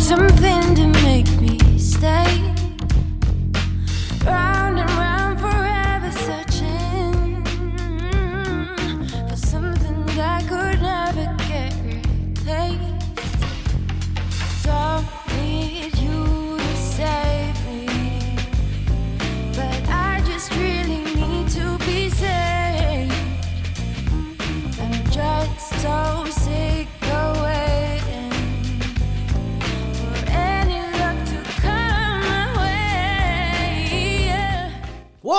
[0.00, 0.97] something to me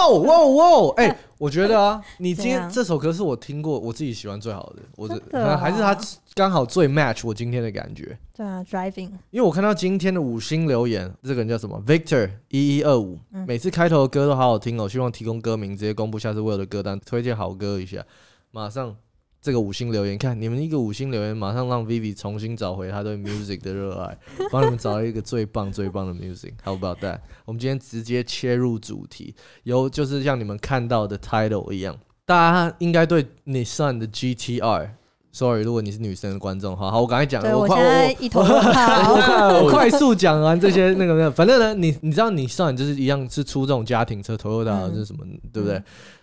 [0.09, 0.93] 哦哇哦哇哦！
[0.97, 5.97] 哎，我觉得啊，你今天这首歌是我听过我自己喜欢最好的，我的真的哦还是它
[6.33, 8.17] 刚好最 match 我今天的感觉。
[8.35, 18.03] 对啊，driving，因为我看到今天的五星留言，这个人叫什么？Victor 一一二五，嗯每次开头的歌都好好听哦，希望提供歌名直接公布下次 Will 的歌单，推荐好歌一下。
[18.51, 18.95] 马上
[19.41, 24.17] 这个五星留言，看你们一个五星留言，马上让 Vivi 重新找回他对 music 的热爱，
[24.51, 26.53] 帮你们找到一个最棒最棒的 music。
[26.63, 27.19] How about that？
[27.45, 34.89] 我们今天直接切入主题，由就是像你们看到的 title 一样，大家应该对 Nissan 的 GTR。
[35.31, 38.41] Sorry，如果你是女生的观众，好好，我刚才讲，对我我快现在一头。
[38.41, 45.19] 我快速讲完这些那个那个，反正呢，你你知道你上就是一样是出这种家庭车，Toyota 嗯这是什么，
[45.53, 45.81] 对不对？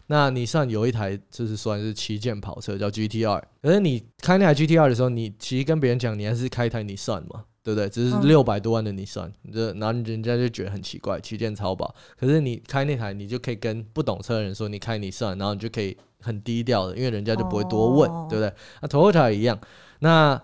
[0.09, 7.89] 那你上有一台就是算是旗舰跑车叫 GTR，可是你开那台 GTR 的时候，你其实跟别人讲你还是开一台你算嘛，对不对？
[7.89, 11.95] 只是嗯六百多万的你算，这然后人家就觉得很奇怪，旗舰超跑。
[12.17, 18.53] 可是你开那台，你就可以跟不懂车的人说你开你算，然后你就可以很低调的，因为人家就不会多问，哦对不对？
[18.83, 19.59] 那 Toyota 也一样，
[19.99, 20.41] 那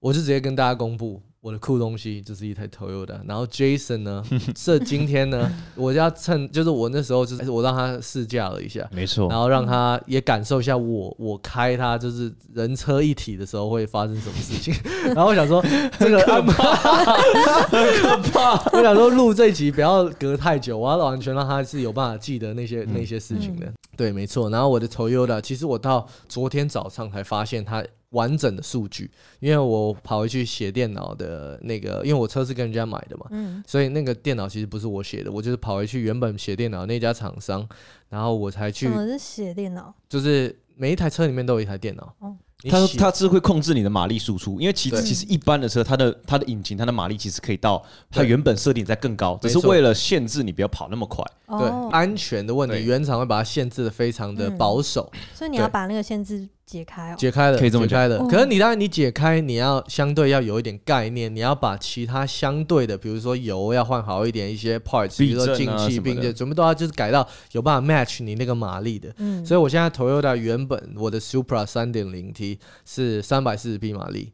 [0.00, 3.20] 我就直接跟大家公布我的酷东西，就是一台 Toyota。
[3.24, 4.20] 然后 Jason 呢，
[4.52, 8.84] 这今天呢，我就要趁就是我那时候就是我让他试驾了一下。
[8.90, 14.74] 没错然，后让他也感受一下我我开它就是人车一体的时候会发生什么事情。
[15.14, 15.64] 然后我想说
[16.00, 23.72] 这个安排很可怕， 我想说录这一集不要隔太久，我要完全让他是有办法记得那些、那些事情的。
[23.96, 24.50] 对，没错。
[24.50, 37.68] 然后我的 Toyota，其实我到昨天早上才发现它完整的数据，因为我跑回去写电脑的那个，因为我车是跟人家买的嘛，嗯，所以那个电脑其实不是我写的，我就是跑回去原本写电脑那家厂商，
[38.08, 39.92] 然后我才去什，么是写电脑？
[40.08, 42.14] 就是每一台车里面都有一台电脑。
[42.20, 42.36] 哦。
[42.70, 51.22] 它它是会控制你的马力输出，因为其实其实一般的车，它的它的引擎它的马力其实可以到它原本设定在更高，只是为了限制你不要跑那么快。
[51.46, 54.56] 对哦，安全的问题，原厂会把它限制的非常的嗯。
[54.56, 57.14] 保守，所以你要把那个限制解开哦。
[57.16, 58.18] 解开了，可以这么解开的。
[58.26, 69.14] 可是你当然你解开，你要相对要有一点概念，你要把其他相对的，比如说油要换好一点，一些 parts，比如说进气、什么的并且全部都要就是改到有办法 match 你那个马力的。
[69.18, 74.32] 嗯，所以我现在 Toyota 原本我的 Supra 三点零 T 是三百四十匹马力，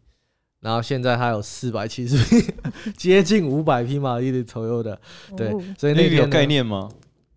[0.61, 2.55] 然后现在它有四百七十匹，
[2.97, 4.97] 接近五百匹马力的 Toyota。
[5.37, 6.89] 对哦，所以那个有概，念吗？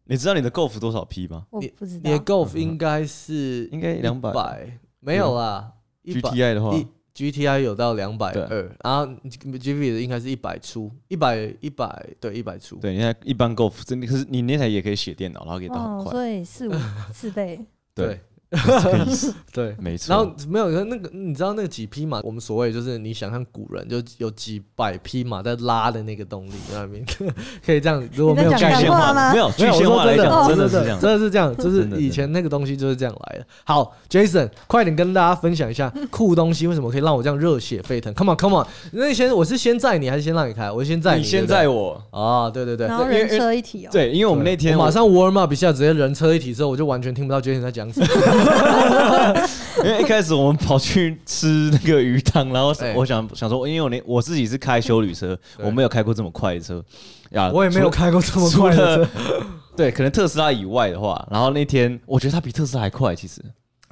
[0.08, 5.72] 你知道你的 Golf 多少匹吗我你不知道你的 Golf 应该是应该200百，没有啦
[6.04, 6.76] ，？GTI 的话
[7.16, 8.42] ，GTI 有到两百对。
[8.44, 12.78] 二，然后 GV 的应该是一百出，一百一百对一百出。
[12.78, 16.74] 对，你看一般 Golf 真的，可是你那台也可以写电脑，然后可以到很哦，快，所以四五
[17.14, 17.64] 四倍，
[17.94, 18.22] 对，对
[18.52, 19.76] 这个意思， 对。
[19.80, 20.14] 没错。
[20.14, 22.22] 然后没有那个，你知道那个几匹马？
[22.24, 27.34] 我们所谓就是你想象古人就有几百匹马在拉的那个动力，你知道吗？
[27.66, 31.00] 可以这样，如果没有概念具象干话吗没有没有，我具象化来说真的，讲，真的的是这样。
[31.00, 33.46] 真的是这样，就是以前那个东西就是这样来的。
[33.64, 40.72] 好，Jason，快点跟大家分享一下酷东西为什么可以让我这样热血沸腾？Come on，Come on，那先我是先载你还是先让你开？
[40.72, 43.90] 我先载你先载我，啊，对对对，然后人车一体哦。
[43.92, 48.08] 对，因为我们那天马上 warm up 一下，直接人车一体之后，我就完全听不到 Jason 在讲什么。
[49.84, 52.94] 因为一开始我们跑去吃那个鱼汤，然后哎。
[52.96, 55.66] 我想想说，因为我连我自己是开修旅车，对。
[55.66, 56.84] 我没有开过这么快的车
[57.31, 59.09] 呀，我也没有开过这么快的车。
[59.75, 63.41] 对，可能特斯拉以外的话，然后那天我觉得它比特斯拉还快，其实，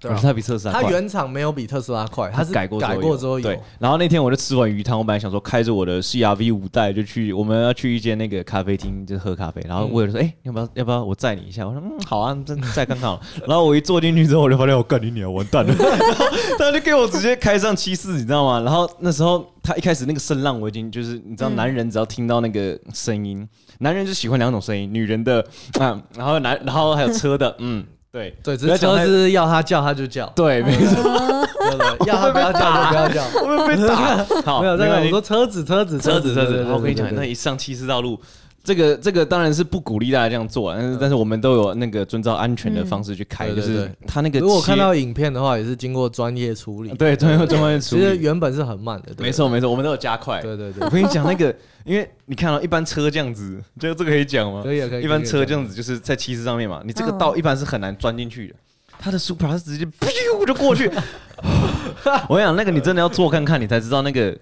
[0.03, 0.83] 对啊我觉得它比特斯拉快。
[0.83, 11.65] 它原厂没有比特斯拉快，它是改过改过之后有对。，然后那天我就吃完鱼汤，我本来想说开着我的 CRV 五代就去，我们要去一间那个咖啡厅就喝咖啡，然后我有说，哎、要不要要不要我载你一下？
[11.65, 13.21] 我说，嗯，好啊，再再看看好了。
[13.47, 15.73] 然后我一坐进去之后，我就发现我干你娘，完蛋了。
[15.73, 16.25] 然后
[16.59, 18.59] 他就给我直接开上七四，你知道吗？
[18.61, 23.47] 然后那时候他一开始那个声浪，我已经就是你知道，嗯男人只要听到那个声音，
[23.79, 25.45] 男人就喜欢两种声音，女人的
[25.79, 28.33] 嗯，然后男然后还有车的，嗯，对。
[28.43, 31.03] 对，只不要车子要他叫他就叫，对，没错。
[32.05, 33.23] 要他不要叫就不要叫。
[33.41, 38.19] 我们被打， 好，没有，这个我说车子车子车子车子，我跟你讲，那一上七四道路，
[38.63, 46.89] 这个这个当然是不鼓励大家这样做啊，但是但是我们都有那个遵照安全的方式去开，就是嗯对对对它那个如果看到影片的话，也是经过专业处理。
[46.93, 50.41] 对 专业专业处理其实，原本是很慢的，对没错没错，我们都有加快。
[50.41, 54.61] 对对对我，跟你讲那个，因为你看到一般车这样子，就这个可以讲吗？
[54.63, 55.03] 可以啊可以。
[55.03, 58.55] 一般车这样，子就是在七十上面嘛，你这个嗯道一般是很难钻进去的。
[58.97, 60.89] 他的 Supra 是直接噗就过去。
[62.29, 64.33] 我跟你讲，那个你真的要坐看看，你才知道那个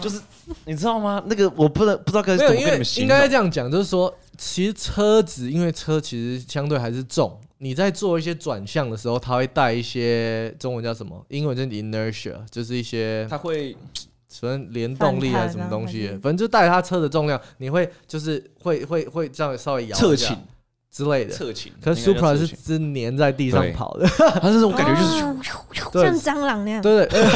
[0.00, 0.18] 就是
[0.66, 1.22] 你知道吗？
[1.26, 3.28] 那个我不能不知道该没有，怎么因跟你们形容应该。
[3.28, 11.24] 这样讲，就是说，其实车子因为车其实相对还是重，你在做一些转向的时候，它会带一些中文叫什么？
[11.28, 13.76] 英文叫 inertia，就是一些它会
[14.30, 20.36] 什么联动力还是什么东反弹啊，西反正就带它车的重量，你会就是会会会这样稍微摇一下侧倾，
[20.94, 21.34] 之类的。
[21.34, 21.72] 侧倾。
[21.82, 24.06] 可是 Supra 是是粘在地上跑的，
[24.40, 25.36] 它是这种感觉，就是哦
[25.92, 26.80] 像蟑螂那样。
[26.80, 27.24] 对对，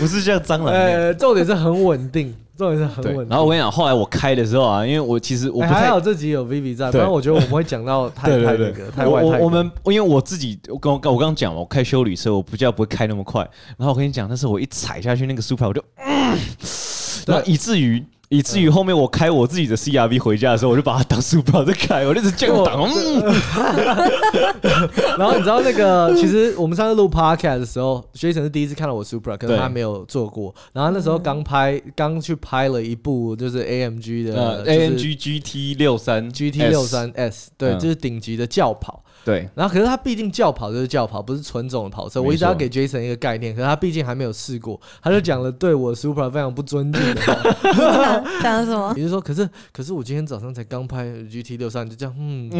[0.00, 1.00] 不是像蟑螂那样。
[1.00, 3.28] 呃，重点是很稳定，重点是很对稳，定。
[3.28, 13.42] 然后我跟你讲，后来我开的时候啊，因为我其实我哎不太还好这集有 Vivi 在，不对然我觉得我们会讲到太 太那个太我外太我我们因为我自己，我刚我刚我刚刚讲嘛，我开修旅车，我不叫不会开那么快。
[13.76, 16.38] 然后我跟你讲，但是我一踩下去那个 Supra，我就，嗯，
[17.26, 23.22] 然后以至于以至于后面我开我自己的 CRV 回家的时候，我就把它当 Supra 在开，我就一直降档，嗯，
[25.18, 30.54] 然后你知道那个， 其实我们上次录 podcast 的时候，学成是第一次看到我 Supra，可是对他没有做过。
[30.72, 37.78] 然后那时候刚拍，刚去拍了一部就是 AMG 的，AMG GT 六三 GT 六三 S，对，嗯。
[37.80, 39.02] 就是顶级的轿跑。
[39.24, 42.20] 对，然后可是他毕竟轿跑就是轿跑，不是纯种的跑车。
[42.22, 47.34] 我一直要给 Jason 一个概念，可是他毕竟还没有试过，他就讲了对我 Supra 非常不尊敬的话。
[48.42, 48.92] 讲什么？
[48.96, 52.50] 也就是说，可是可是我今天早上才刚拍 GT 六三，就这样，嗯，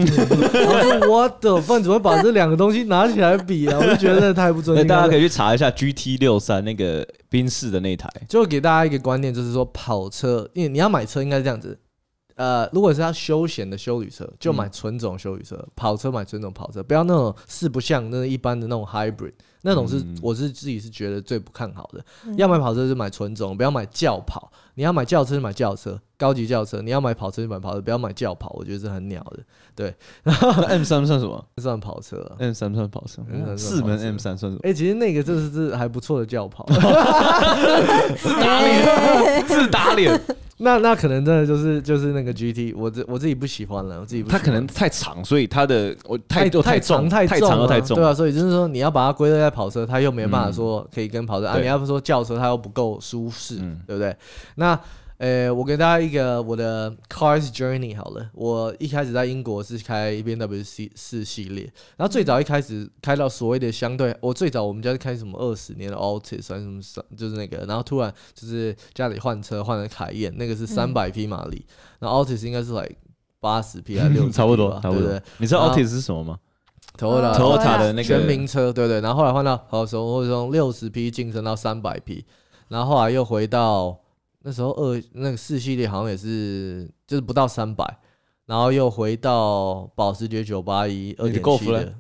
[1.08, 3.78] 我的饭怎么会把这两个东西拿起来比啊？
[3.80, 11.78] 我就觉得太不尊敬大家可以去查一下 GT 六三那个宾士的那台，就给大家一个观念，就是说跑车，因为你要买车应该是这样子。
[12.40, 22.02] 呃，如果是要休闲的修旅车，就买纯种修旅车；跑车买纯种跑车，不要那种四不像那一般的那种 hybrid，那种是、嗯我是自己是觉得最不看好的。
[22.24, 24.50] 嗯要买跑车就买纯种，不要买轿跑。
[24.74, 28.50] 你要买轿车就买轿车，高级轿车；你要买跑车就买跑车，不要买轿跑。
[28.58, 29.22] 我觉得是很鸟
[29.76, 30.32] 的，那
[30.64, 32.36] M 三算什么这算跑车啊。
[32.38, 33.22] ？M 三算跑车
[33.58, 34.60] 四门 M 三算什么？
[34.62, 36.64] 哎、其实那个就是是还不错的轿跑。
[38.16, 40.18] 自打脸，自打脸。
[40.62, 48.04] 那那可能真的就是就是那个 GT，我自我自己不喜欢了，我自己不喜欢它可能太长，所以它的我太又太重太长重太重对。
[48.04, 54.14] 啊，所以就是说你要把它归类在跑车，它又没办法嗯说可以跟跑车、啊，对你要不说轿车它又不够舒适，嗯对不对？
[54.56, 54.78] 那
[55.20, 61.64] 呃，我给大家一个我的 Cars Journey 好了，我一开始在英国是开 B N W C 四系列，
[61.98, 71.66] 然后最早一开始开到所谓的相对，我最早我们家是开什么二十年的 Altis 还是什么什就是那个，然后突然就是家里换车换了凯宴，那个是三百匹马力，
[71.98, 72.96] 然后 Altis 应该是 like
[73.40, 75.00] 八十匹还是六十，差不多，差不多。
[75.00, 75.22] 对不对。
[75.36, 76.38] 你知道 Altis 是什么吗
[76.96, 82.24] ？Toyota Toyota 的那个全名车，对对，然后后来换到好从或者从六十匹晋升到三百匹，
[82.68, 83.98] 然后后来又回到
[84.42, 87.98] 那时候二那个四系列好像也是就是不到三百，
[88.46, 91.94] 然后又回到保时捷九八一二点七的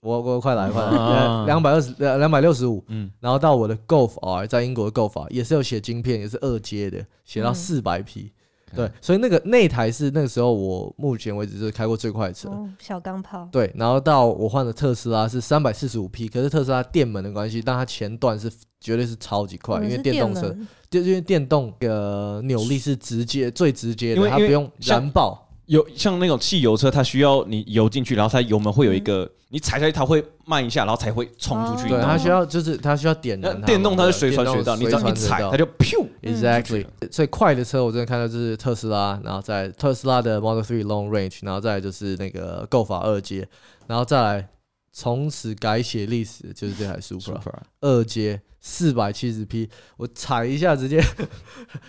[0.00, 7.54] 我我快来快啊来，两百二十呃两百六十五，嗯，然后到我的 Golf R，在英国的 Golf R 也是有写晶片，也是二阶的，写到嗯。
[7.54, 8.22] 四百匹。
[8.22, 8.43] 嗯
[8.74, 12.48] 对，所以那个那台是那个时候我目前为止就是开过最快的车。
[12.48, 13.48] 哦，小钢炮。
[13.50, 25.43] 对，然后到我换的特斯拉是三百四十五匹，可是特斯拉电门的关系，但它前段是绝对是超级快，因为电动车，门就因为电动的扭力是直接最直接的，它不用燃爆。
[25.66, 31.86] 有像那种汽油车，它需要你油进去，然后它油门会有一个，你踩下去它会慢一下，然后才会冲出去。
[31.86, 36.06] 哦对，它需要就是它需要点燃电动它是随传随到，你只要一踩它就噗。
[36.22, 43.46] Exactly，、所以快的车我真的看到就是特斯拉，然后在特斯拉的 Model Three Long Range，然后再来就是那个 Go 法二阶，
[43.86, 44.48] 然后再来
[44.92, 47.38] 从此改写历史的就是这台 Supra
[47.80, 49.68] 二阶四百七十匹，
[49.98, 50.98] 我踩一下直接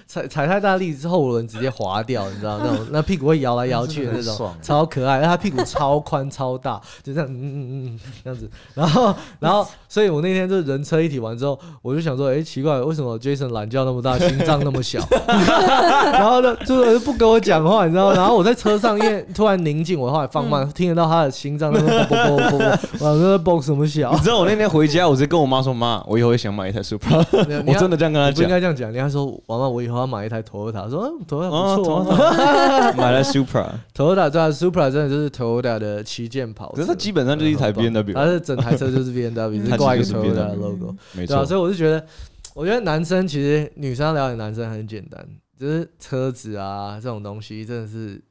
[0.06, 15.00] 踩踩太大力之，后轮直接滑掉，你知道那种那屁股会摇来摇去的那种，超可爱，而它屁股超宽超大，就这样嗯嗯嗯嗯这样子，然后然后所以我那天就人车一体完之后，我就想说，哎、奇怪，为什么 Jason 懒觉那么大，心脏那么小？
[16.12, 18.16] 然后呢，就是不跟我讲话，你知道吗？
[18.16, 24.20] 然后我在车上，因为突然宁静，我后来放慢，听得到他的心脏在啵啵啵啵啵，我说在蹦什么小你？
[24.20, 27.24] 知道我那天回家，我直接跟我妈说：“妈，我以后会想买一台 Supra。”
[27.66, 28.50] 我真的这样跟他讲不应。
[28.50, 32.92] 该这样讲，你要说妈妈，我以后要买一台 Toyota，说嗯 Toyota 哦不错、啊。
[32.98, 38.26] 买了 Supra，Toyota 对啊，Supra 真的就是 Toyota 的旗舰跑车，可是它基本上就是一台 B N 它。
[38.26, 42.04] 是整台车就是 B N W， 它是挂一个 Toyota 的 logo，没错，所以我就觉得
[42.54, 45.26] 我觉得男生其实女生要了解男生很简单，
[45.60, 48.22] 就是车子啊这种东西真的是，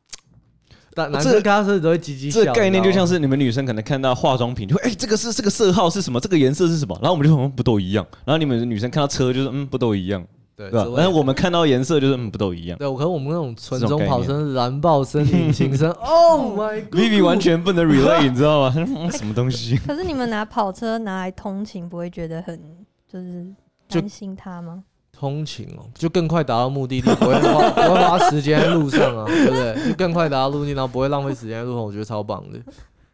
[0.95, 2.41] 但男生这看到车子都会叽叽笑。
[2.41, 10.25] 这个概念就像是是你们女生可能看到化妆品，就会哎、这个是这个色号是什么，这个颜色是什么，然后我们就说嗯不都一样，然后你们女生看到车就是嗯不都一样，
[10.57, 10.91] 对对吧之？
[10.91, 12.79] 类的但是我们看到颜色就是嗯不都一样。
[12.79, 18.75] 对，我可能我们那种纯种跑声、燃爆声、引擎声，Oh my god！Vivi 完全不能 relate，你知道吗？
[18.77, 19.77] 嗯什么东西？
[19.79, 22.59] 可是你们拿跑车拿来通勤，不会觉得很
[23.11, 23.47] 就是
[23.89, 24.83] 担心它吗？
[25.19, 29.89] 通勤哦，就更快达到目的地，不会花 不会花时间在路上啊，对不对？
[29.91, 32.59] 就更快达到目的地，然后不会浪费时间在路上，我觉得超棒的，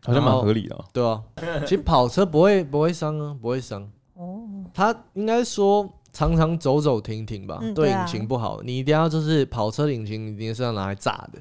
[0.04, 0.84] 好像蛮合理的、哦。
[0.92, 1.22] 对啊。
[1.62, 3.88] 其实跑车不会不会伤啊，不会伤。
[4.14, 4.40] 哦，
[4.74, 8.60] 它应该说常常走走停停吧，对引嗯对啊擎不好。
[8.64, 11.38] 你一定要就是跑车引擎，你一定是要拿来炸的，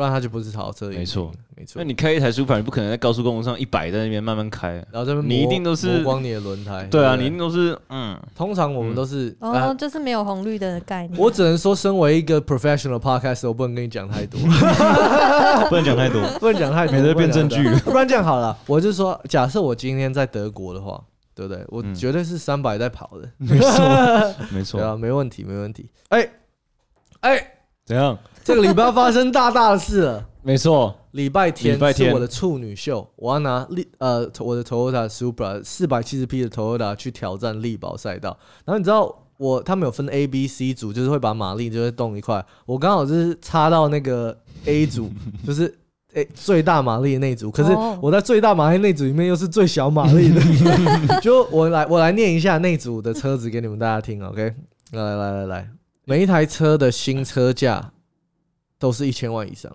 [0.00, 0.88] 不然它就不是超车。
[0.88, 1.84] 没错，没错那。
[1.84, 4.76] 你开一台 Supra，你不可能在高速公路上一百在那边慢慢开。
[4.90, 6.88] 然后这边你一定都是磨光你的轮胎。
[6.90, 11.20] 对啊，你一定都是嗯，通常我们都是哦，呃就是没有红绿灯的概念。
[11.20, 14.40] 我只能说，身为一个 professional podcast，我不能跟你讲太多，
[15.68, 20.98] 不能讲太多， 不能讲太多，免得变证据不然这样好了，我就说，假设我今天在德国的话，
[21.34, 21.62] 对不对？
[21.68, 24.80] 我嗯绝对是三百在跑的，没错， 没错。
[24.80, 25.90] 对啊，没问题，没问题。
[26.08, 26.26] 哎
[27.20, 27.52] 哎，
[27.90, 28.16] 怎样？
[28.44, 30.26] 这个礼拜发生大大的事了。
[30.42, 38.38] 没错，礼拜天礼拜天是我的处女秀，我要拿力呃我的 Toyota Supra 四百七十匹的 Toyota 去挑战力宝赛道。
[38.64, 45.10] 然后你知道我他们有分 A、B、C 组，就是会把马力就会动一块，我刚好就是插到那个 A 组，
[45.46, 45.76] 就是。
[46.12, 50.40] 诶、最大马力的那一组，可是哦我在最大马力那组里面又是最小马力的，
[51.22, 54.52] 就我来我来念一下那组的车子给你们大家听，OK？
[54.90, 55.70] 来来来来来，
[56.10, 57.92] 每一台车的新车价
[58.80, 59.70] 都是一千万以上，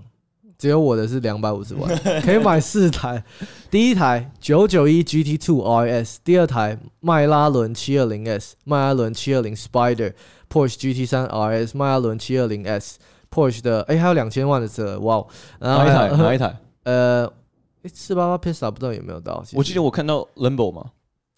[0.57, 1.89] 只有我的是两百五十万，
[2.23, 3.23] 可以买四台。
[3.71, 15.27] 第一台九九一 GT Two RS，第二台迈拉伦七二零 S，迈拉伦七二零 Spider，Porsche GT 三 RS，迈拉伦七二零 S，Porsche 的哎、还有两千万的车，哇哦！
[15.59, 16.17] 然后哪一台？
[16.17, 16.57] 哪一台？
[16.83, 17.31] 呃，
[17.93, 19.41] 四八八 Pista 不知道有没有到？
[19.53, 20.83] 我记得我看到 Lambo 嘛，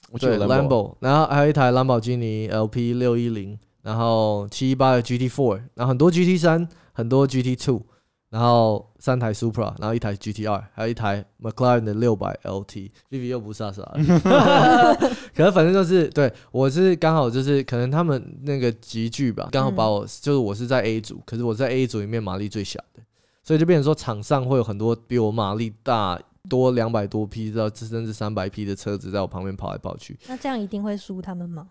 [0.10, 7.84] 我记得对有 Lambo，Lambo，然后还有一台兰博基尼 LP 六一零，然后七一八的 GT Four，然后很多 GT 三，很多 GT Two，
[8.30, 13.98] 然后三台 Supra，然后一台 GT 二，还有一台 McLaren 的六百 LT，Vivi 又不傻傻的，
[15.34, 23.02] 可是反正就是对我是刚好就是可能他们那个集聚吧，刚好把我、就是我是在 A 组，可是我在 A 组里面马力最小的，
[23.42, 26.20] 所以就变成说场上会有很多比我马力大。
[26.50, 31.68] 多两百多匹到甚至三百匹的车子在我旁边跑来跑去，那这样一定会输他们吗？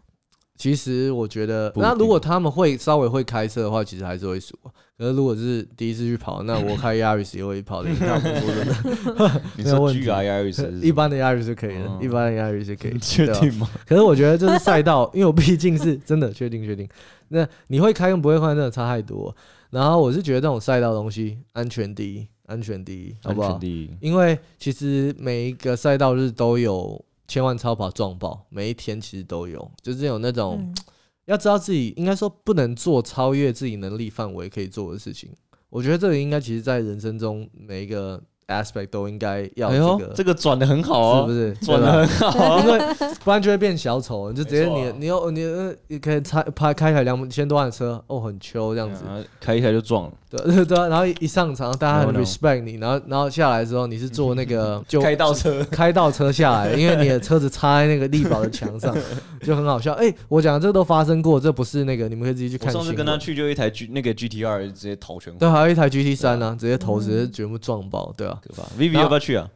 [0.57, 4.73] 其实我觉得，那如果他们会稍微会开车的话，其实还是会输啊。
[4.99, 9.43] 可是如果是第一次去跑，那 我开 Yaris 也会跑的一塌糊涂真的。
[9.57, 12.97] 你说没有问题 G R Yaris 一般的 Yaris 是可以的哦，一般的 Yaris 是可以。
[12.99, 13.69] 确定吗？
[13.87, 16.89] 可是我觉得这是赛道，因为我毕竟是真的确定确定。
[17.29, 19.35] 那你会开跟不会开真的差太多。
[19.69, 23.61] 然后我是觉得这种赛道的东西，安全第一，安全第一，好不好。
[24.01, 30.59] 因为其实每一个赛道日都有千万超跑撞爆，每一天其实都有，就是有那种。
[30.61, 30.75] 嗯，
[31.27, 35.29] 要知道自己应该说不能做超越自己能力范围可以做的事情。
[35.69, 41.55] 我觉得这个应该其实，在人生中每一个 aspect 都应该要这个，，这个转的很好哦，是不是？
[41.67, 42.63] 转的很好哦。
[42.65, 42.79] 因为
[43.25, 44.93] 不然就会变小丑，你就直接你啊。
[44.99, 58.95] 你又你呃你可以开拍开台两千多万的车，哦，很秋这样子，啊开一开就撞了，对对 对啊，然后一上场大家很 respect 你，然后然后下来之后你是坐那个 就开倒车， 开倒车下来，因为你的车子插在那个力宝的墙上，
[59.43, 59.93] 就很好笑。
[59.95, 62.93] 哎、我讲的这个都发生过，这不是那个，你们可以自己去我上次。
[62.93, 68.36] 跟他去就一台 G 那个 GTR 直接头全对，还有一台 GT 三呢，直接头嗯直接全部撞爆，对啊。
[68.43, 68.63] 可怕。
[68.79, 69.49] Vivi 要不要去啊？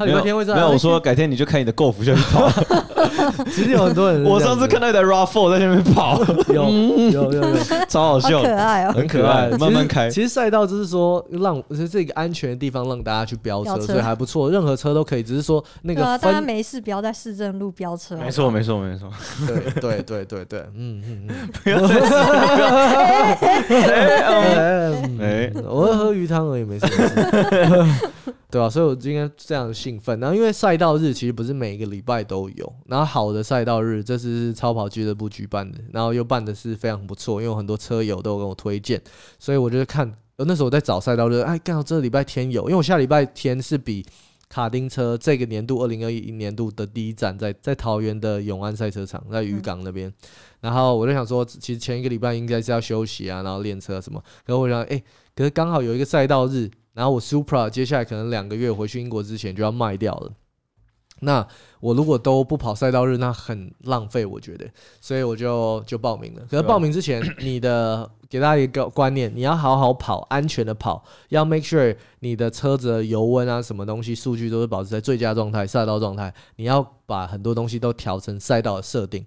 [0.00, 2.50] 他礼拜天会在啊，没有，我说改天你就开你的 Golf 下去跑。
[3.52, 6.70] 其实有很多人我，上次看到一台 RAV4 在那边跑，有
[7.10, 8.92] 有有有，超好笑的，可爱哦。
[8.92, 10.08] 很可爱，慢慢开。
[10.08, 18.16] 其实赛道就是说让是这个安全的地方让大家去飙车，所以还不错，任何车都可以，只是说那个大家，没事不要在市政路飙车。
[18.16, 19.10] 没错，没错，没错。
[19.46, 21.48] 对对对对对，嗯嗯嗯。
[21.62, 22.00] 不要再
[24.30, 26.86] 哎哎我会喝鱼汤而已，没事。
[26.86, 26.96] 没
[27.66, 27.84] 事
[28.50, 30.20] 对啊，所以我今天这样兴奋。
[30.20, 39.02] 然后因为赛道日其实不是每一个礼拜都有，然后好的赛道日这次是超跑俱乐部举办的，然后又办的是非常不错，因为很多车友都有跟我推荐，
[39.38, 44.06] 所以我就看，呃那时候我在找赛道日，哎，刚好这个礼拜天有，因为我下礼拜天是比。
[44.52, 50.12] 卡丁车这个年度二零二一年度的第一站在在桃园的永安赛车场，在渔港那边。
[50.60, 54.20] 然后我就想说，其实前一个礼拜应该是要休息啊，然后练车什么。
[54.44, 55.00] 可是我想，哎、
[55.36, 56.68] 可是刚好有一个赛道日，
[57.00, 60.30] 然后我 Supra 接下来可能两个月回去英国之前就要卖掉了，
[61.20, 61.48] 那
[61.80, 64.68] 我如果都不跑赛道日，那很浪费，我觉得，
[65.00, 66.42] 所以我就就报名了。
[66.50, 76.30] 可是报名之前，你的给大家一个观念，你要好好跑，安全的跑，要 make sure 你的车子的油温啊，什么东西数据都是保持在最佳状态、赛道状态。
[76.56, 79.24] 你要把很多东西都调成赛道的设定。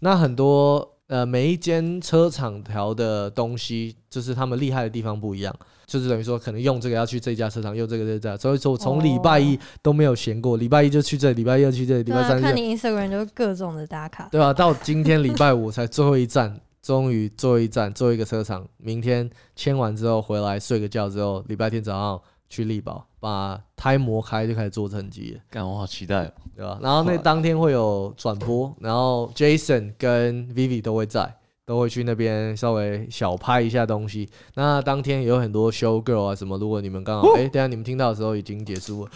[0.00, 5.54] 那很多呃，每一间车厂调的东西，就是他们厉害的地方不一样。
[5.84, 14.26] 就是等于说，可能用这个要去这家车厂，用这个这家，所以说我从礼拜一都没有闲过，礼拜一就去这，礼拜二去这，礼拜三看你 Instagram 就各种的打卡。
[14.32, 22.18] 对吧、到今天礼拜五才最后一站，终于最后一站，最后一个车厂，明天签完之后回来睡个觉之后，礼拜天早上
[22.52, 25.40] 去力宝把胎磨开就开始做成绩了。
[25.48, 26.32] 干，我好期待哦。
[26.54, 26.78] 对吧？
[26.82, 34.28] 然后那当天会有转播，然后 Jason 跟 Vivi 都会在，都会去那边稍微小拍一下东西。
[34.54, 39.10] 那当天有很多 show girl 啊什么，如果你们刚好哎、等一下你们听到的时候已经结束了，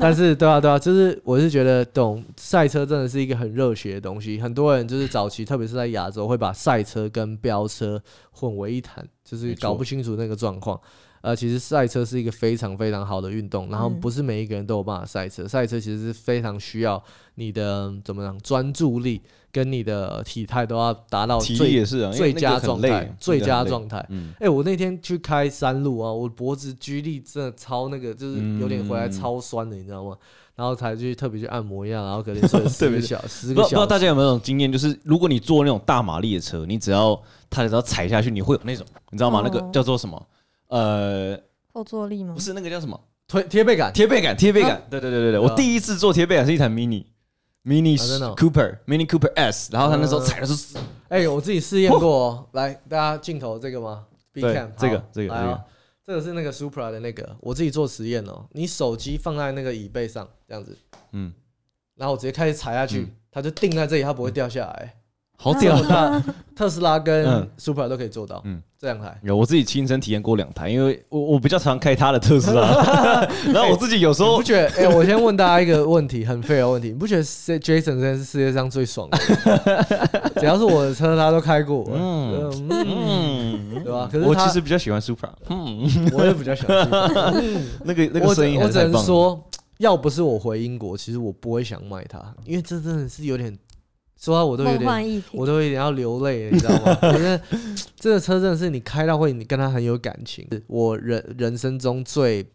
[0.00, 10.80] 但是对啊对啊，就是我是觉得懂赛车真的是一个很热血的东西，很多人就是早期特别是在亚洲会把赛车跟飙车混为一谈，就是搞不清楚那个状况。
[11.22, 15.48] 呃，其实赛车是一个非常非常好的运动，然后嗯不是每一个人都有办法赛车。
[15.48, 17.02] 赛车其实是非常需要
[17.36, 24.04] 你的怎么讲专注力跟你的体态都要达到体力最也是啊，最佳状态，最佳状态。
[24.10, 30.16] 嗯，哎、我那天去开山路啊，我脖子居力真的超那个，就是有点回来嗯超酸的，你知道吗？
[30.56, 33.86] 然后才去特别去按摩一下，然后可能睡四 特别个小十不知道不知道。
[33.86, 39.40] 大家有没有那种经验，就是如果你坐那种大马力的车，你只要它只要踩下去，你会有那种你知道吗？
[39.44, 40.26] 那个哦叫做什么？
[40.72, 41.38] 呃，
[41.74, 42.40] 后坐力吗不？
[42.40, 42.98] 是那个叫什么
[43.28, 44.82] 推贴背感，贴背感，贴背感。
[44.88, 47.04] 对对对对对，我第一次做贴背感是一台 mini。
[47.64, 50.76] Mini 啊真的哦 Cooper、Mini Cooper S，然后他那时候嗯踩的是
[51.08, 52.48] 哎、我自己试验过、哦。
[52.52, 55.62] 来，大家镜头这个吗？B 对 cam 这个好这个来哦
[56.04, 58.46] 这这个是那个 Supra 的那个，我自己做实验哦。
[58.52, 60.76] 你手机放在那个椅背上，这样子，
[61.12, 61.32] 嗯，
[61.94, 65.01] 然后我直接开始踩下去，嗯它就定在这里，它不会掉下来。
[65.42, 66.24] 好屌啊！
[66.54, 68.40] 特斯拉跟嗯 Supra 都可以做到。
[68.44, 69.18] 嗯嗯，这两台。
[69.22, 74.68] 有我自己亲身体验过两台，因为我我比较常开他的特斯拉， 然后我自己有时候你不觉得？
[74.78, 80.30] 哎、我先问大家一个问题，很 fair 的问题，你不觉得 Jason 真的是世界上最爽的人？
[80.38, 81.84] 只要是我的车，他都开过。
[81.92, 82.52] 嗯
[83.82, 84.08] 对吧？
[84.12, 87.32] 可是我其实比较喜欢 Supra，嗯，我也比较喜欢 Supra。
[87.34, 89.42] 嗯那个那个声音我只能说，
[89.78, 93.56] 要不是我回英国，其实我不会想卖它，因为这真的是有点，
[94.22, 95.44] 说到我都有点，我。
[95.44, 96.96] 都有点要流泪了，你知道吗？
[97.02, 97.40] 我觉得
[97.96, 100.46] 这个车真的是你开到会，你跟他很有感情。
[100.68, 102.46] 我人人生中最。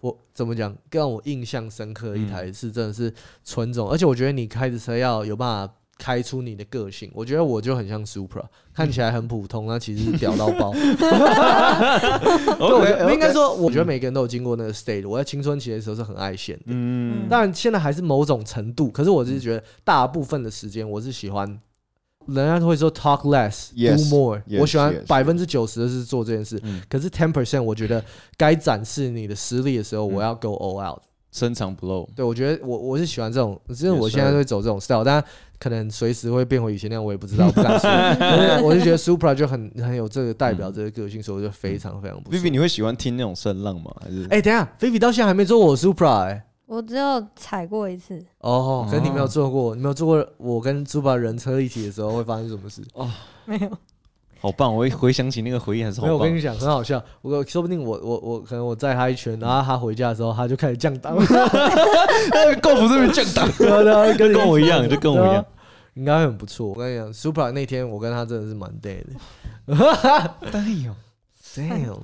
[0.00, 0.72] 我怎么讲？
[0.88, 3.12] 更让我印象深刻的一台是真的是
[3.44, 7.10] 纯种，而且我觉得你开着车要有办法开出你的个性。
[7.12, 10.72] 我觉得我就很像 Supra，看起来很普通，那其实是 屌到爆。
[10.72, 10.80] 对，
[13.04, 15.08] 我应该说，我觉得每个人都有经过那个 stage。
[15.08, 21.58] 我在青春期的时候是很爱现的，嗯，当然现在还是某种程度，可是我只是觉得大部分的时间我是喜欢。
[22.26, 24.42] 人家会说 talk less, do more。
[24.60, 28.04] 我喜欢百分之九十的是做这件事，嗯可是 ten percent 我觉得
[28.36, 31.00] 该展示你的实力的时候，我要 go all out。
[31.30, 35.22] 深藏不露，对，我觉得我我是喜欢这种，只是我现在会走这种 style，但
[35.58, 37.88] 可能随时会变回以前那样，我也不知道，不敢说。
[38.66, 42.38] 我就觉得 Supra 就很很有这个代表这个个性，所以我就非常非常不错。
[42.38, 43.94] Vivi，你会喜欢听那种声浪吗？
[44.00, 53.10] 还是哎、等一下菲比到现在还没做过我 Supra 哎、我只有踩过一次，哦，可是你没有做过，你没有做过我跟 Supra 人车一起的时候会发生什么事哦？
[53.44, 53.70] 没有。
[54.40, 54.74] 好棒？
[54.74, 56.40] 我一回想起那个回忆还是好没有，我跟你。
[56.40, 57.02] 讲，很好笑。
[57.22, 61.16] 我说不定我我我可能我载他一圈，然后他回家的时候他就开始降档，
[62.62, 65.44] 购服这边降档，对 啊对啊，跟跟我一样，就跟我一样。
[65.94, 66.68] 应该会很不错。
[66.68, 69.14] 我跟你讲，Supra 那天我跟他真的是蛮 day 的。
[70.52, 70.94] 哎呦
[71.54, 71.96] ，Damn，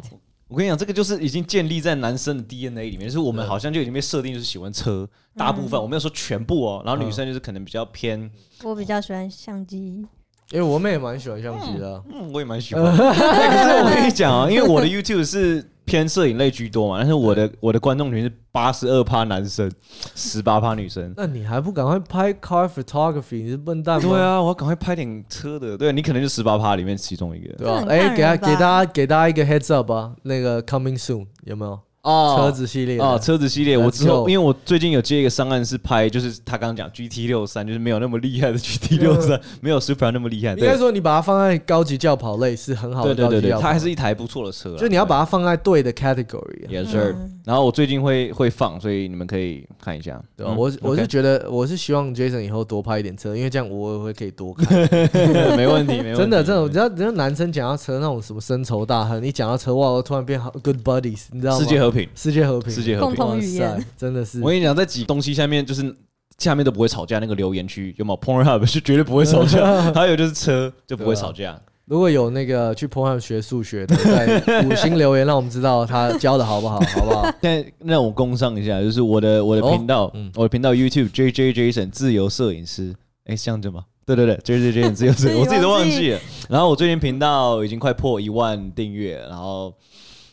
[0.48, 6.82] 我跟你讲，这个就是已经建立在男生的 DNA 里面，就是我们好像就已经被设定就是喜欢车，大部分我没有说全部哦。
[6.84, 8.28] 然后女生就是可能比较偏，
[8.64, 10.04] 我比较喜欢相机，
[10.50, 12.02] 因为我妹也蛮喜欢相机的啊。
[12.12, 12.84] 嗯，我也蛮喜欢。
[12.84, 19.70] 对 可是我跟你讲啊，因为我的 YouTube 是偏摄影类居多嘛，但是我的我的观众群是八十二趴男生，
[20.14, 21.12] 十八趴女生。
[21.16, 23.42] 那你还不赶快拍 car photography？
[23.42, 24.08] 你是笨蛋吗？
[24.08, 25.76] 对，啊，我要赶快拍点车的。
[25.76, 27.52] 对你可能就十八趴里面其中一个。
[27.54, 31.78] 对吧、这很哎、给他给大家给大家一个 heads up 啊，那个 coming soon 有没有？
[32.04, 40.52] 哦车子系列的哦，车子系列，我之后因为我最近有接一个上岸是拍，就是他刚刚讲 GT 六三，就是没有那么厉害的 GT 六三， 没有 Supra 那么厉害。
[40.52, 44.76] 应该说你把它放在高级轿跑类是很好的对对对对，高级轿，它还是一台不错的车啦。
[44.78, 46.68] 就你要把它放在对的 category 啊。
[46.68, 47.14] 也是。
[47.18, 50.18] 嗯然后我最近会会放，所以你们可以看一下。
[50.34, 54.66] 对我我是觉得我是希望 Jason 以后多拍一点车，因为这样我也会可以多看。
[55.54, 56.16] 没问题，没问题。
[56.16, 61.58] 真的，这种你知道，你知道男生讲到车那种什么深仇大恨，你讲到车哇，我突然变好 good buddies，你知道吗？
[61.58, 62.08] 世界和平。
[62.14, 65.94] 世界和平，世界和平共同语言哇塞真的是我跟你讲，在几东西下面就是
[66.38, 71.58] 下面都不会吵架，那个留言区有没有 Pornhub 是绝对不会吵架， 还有就是车就不会吵架。
[71.86, 77.24] 如果有那个去 p o 学数学的，在五星留言让我们知道他教的好不好，好不好？
[77.42, 82.94] 现在让我工上一下，就是我的我的频道，嗯我的频道 YouTube J J Jason 自由摄影师，
[83.26, 83.84] 哎，是这样子吗？
[84.06, 86.20] 对对对，J J Jason 自由摄影， 我自己都忘记了。
[86.48, 89.74] 然后我最近频道已经快破一万订阅，然后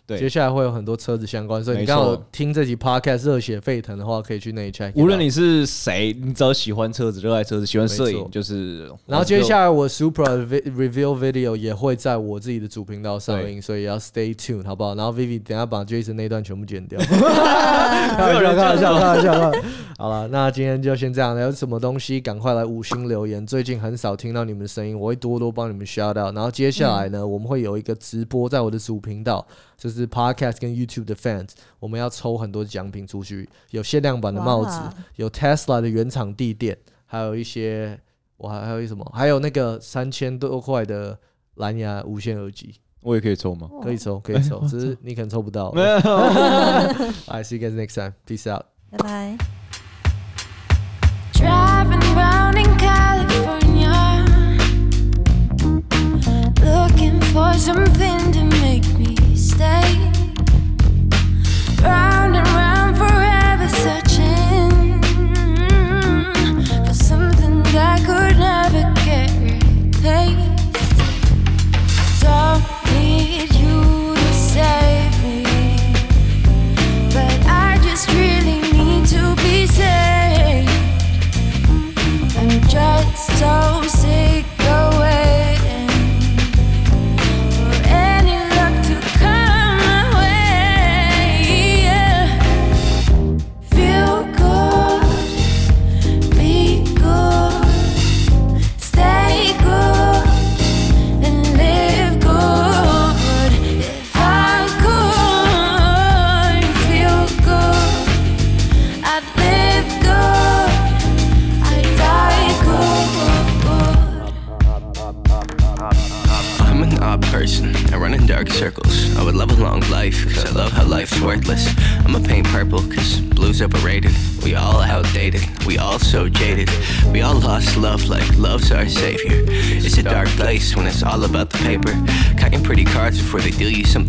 [0.08, 4.92] 对接下来会有很多车子相关，所以你刚好听这集 podcast 热血沸腾的话，可以去那一 check。
[4.96, 8.92] 无论你是谁，你只要喜欢车子、热爱车子、喜欢摄影，就是。
[9.06, 14.96] 然后接下来我 Supra review video 也会在我自己的主频道上映，所以要 stay tuned 好不好？
[14.96, 19.52] 然后 Vivi 等下把 Jason 那段全部剪掉， 开玩笑，开玩笑，开玩笑。
[19.98, 21.42] 好了，那今天就先这样了。
[21.42, 26.36] 有什么东西赶快来五星留言，最近很少听到你们的声音，我会多多帮你们 shout out。
[26.36, 29.46] 然后接下来呢，我们会有一个直播在我的主频道，
[29.82, 34.80] 就是 podcast 跟 YouTube 的 fans，我们要抽很多奖品出去，有限量版的帽子，
[35.16, 38.00] 有 Tesla 的原厂地垫，还有一些
[38.38, 41.18] 我还还有一什么，还有那个三千多块的
[41.56, 43.68] 蓝牙无线耳机，我也可以抽吗？
[43.82, 45.72] 可以抽，可以抽，只是你可能抽不到。
[45.72, 45.88] 没有
[47.26, 48.14] ，I see you guys next time.
[48.28, 48.66] Peace out.
[48.92, 49.36] 拜拜。
[51.34, 54.28] Driving round in California,
[56.62, 58.91] looking for something to make
[59.62, 60.12] stay.
[61.84, 62.51] Round and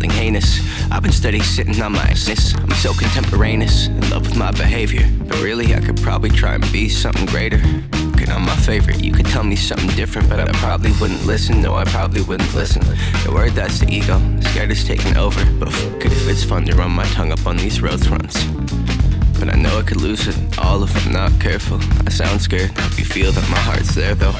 [0.03, 0.59] something heinous.
[0.91, 2.55] I've been steady sitting on my ass.
[2.57, 5.07] I'm so contemporaneous, in love with my behavior.
[5.19, 7.57] But really, I could probably try and be something greater.
[8.17, 9.01] Good, I'm my favorite.
[9.01, 11.61] You could tell me something different, but I probably wouldn't listen.
[11.61, 12.81] No, I probably wouldn't listen.
[13.23, 14.19] The word that's the ego.
[14.41, 15.39] Scared it's taking over.
[15.57, 18.43] But fuck it if it's fun to run my tongue up on these road fronts.
[19.39, 21.79] But I know I could lose it all if I'm not careful.
[22.05, 22.77] I sound scared.
[22.77, 24.35] Hope you feel that my heart's there though.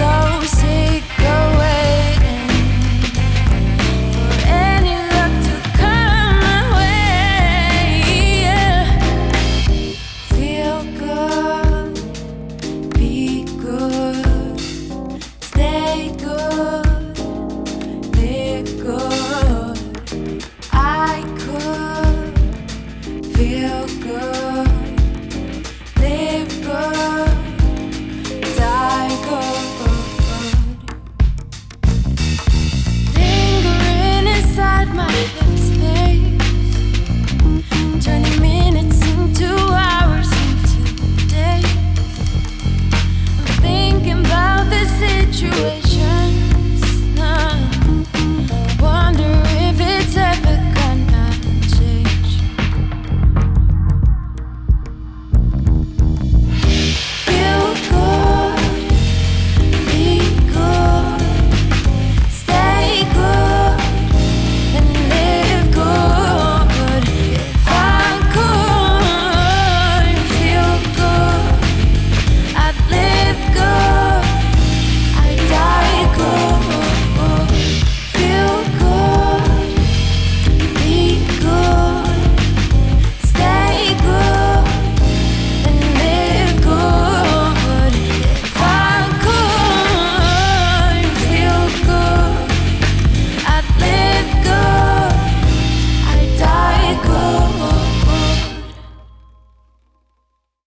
[0.00, 0.99] so sick.